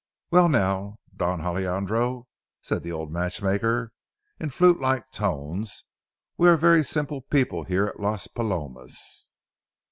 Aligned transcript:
"Well, 0.31 0.49
now, 0.49 0.97
Don 1.15 1.41
Alejandro," 1.41 2.25
said 2.63 2.81
the 2.81 2.91
old 2.91 3.11
matchmaker, 3.11 3.91
in 4.39 4.49
flutelike 4.49 5.11
tones, 5.11 5.83
"we 6.37 6.49
are 6.49 6.53
a 6.53 6.57
very 6.57 6.83
simple 6.83 7.21
people 7.21 7.65
here 7.65 7.85
at 7.85 7.99
Las 7.99 8.25
Palomas. 8.25 9.27